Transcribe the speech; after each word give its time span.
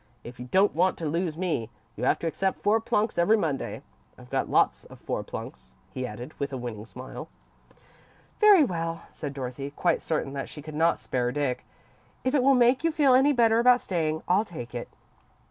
If 0.23 0.39
you 0.39 0.47
don't 0.47 0.73
want 0.73 0.97
to 0.97 1.05
lose 1.07 1.37
me, 1.37 1.69
you 1.95 2.05
have 2.05 2.17
to 2.17 2.25
accept 2.27 2.63
four 2.63 2.81
plunks 2.81 3.19
every 3.19 3.37
Monday. 3.37 3.83
I've 4.17 4.31
got 4.31 4.49
lots 4.49 4.83
of 4.85 4.97
four 4.99 5.21
plunks," 5.23 5.75
he 5.91 6.07
added, 6.07 6.33
with 6.39 6.51
a 6.51 6.57
winning 6.57 6.87
smile. 6.87 7.29
"Very 8.39 8.63
well," 8.63 9.03
said 9.11 9.31
Dorothy, 9.35 9.69
quite 9.69 10.01
certain 10.01 10.33
that 10.33 10.49
she 10.49 10.63
could 10.63 10.73
not 10.73 10.97
spare 10.97 11.31
Dick. 11.31 11.67
"If 12.23 12.33
it 12.33 12.41
will 12.41 12.55
make 12.55 12.83
you 12.83 12.91
feel 12.91 13.13
any 13.13 13.31
better 13.31 13.59
about 13.59 13.79
staying, 13.79 14.23
I'll 14.27 14.43
take 14.43 14.73
it." 14.73 14.89